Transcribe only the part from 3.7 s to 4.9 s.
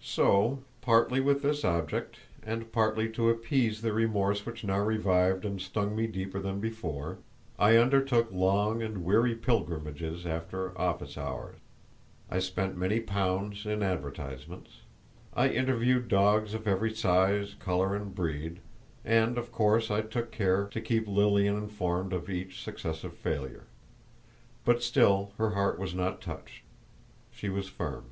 the remorse which now